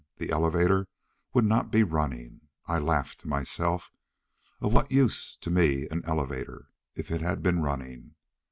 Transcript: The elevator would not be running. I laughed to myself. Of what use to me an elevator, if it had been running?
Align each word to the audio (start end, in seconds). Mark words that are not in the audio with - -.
The 0.17 0.31
elevator 0.31 0.87
would 1.31 1.45
not 1.45 1.69
be 1.71 1.83
running. 1.83 2.41
I 2.65 2.79
laughed 2.79 3.19
to 3.19 3.27
myself. 3.27 3.91
Of 4.59 4.73
what 4.73 4.91
use 4.91 5.35
to 5.35 5.51
me 5.51 5.87
an 5.89 6.01
elevator, 6.05 6.69
if 6.95 7.11
it 7.11 7.21
had 7.21 7.43
been 7.43 7.61
running? 7.61 8.15